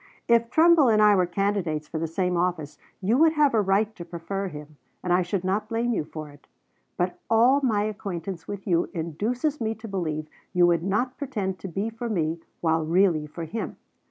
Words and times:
"If 0.27 0.49
Trumbull 0.49 0.87
and 0.89 0.99
I 0.99 1.15
were 1.15 1.27
candidates 1.27 1.87
for 1.87 1.99
the 1.99 2.07
same 2.07 2.35
office 2.35 2.79
you 3.01 3.19
would 3.19 3.33
have 3.33 3.53
a 3.53 3.61
right 3.61 3.93
to 3.95 4.03
prefer 4.03 4.47
him, 4.47 4.77
and 5.03 5.13
I 5.13 5.21
should 5.21 5.43
not 5.43 5.69
blame 5.69 5.93
you 5.93 6.05
for 6.05 6.31
it; 6.31 6.47
but 6.97 7.19
all 7.29 7.61
my 7.61 7.83
acquaintance 7.83 8.47
with 8.47 8.65
you 8.65 8.89
induces 8.95 9.61
me 9.61 9.75
to 9.75 9.87
believe 9.87 10.27
you 10.53 10.65
would 10.65 10.81
not 10.81 11.19
pretend 11.19 11.59
to 11.59 11.67
be 11.67 11.91
for 11.91 12.09
me 12.09 12.39
while 12.61 12.83
really 12.83 13.27
for 13.27 13.43
him. 13.45 13.77